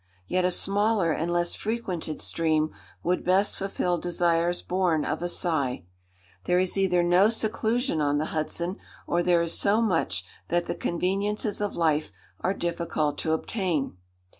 [0.27, 2.71] Yet a smaller and less frequented stream
[3.03, 5.83] would best fulfil desires born of a sigh.
[6.45, 10.73] There is either no seclusion on the Hudson, or there is so much that the
[10.73, 13.97] conveniences of life are difficult to obtain.